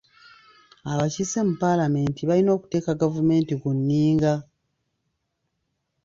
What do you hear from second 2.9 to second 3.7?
gavumenti ku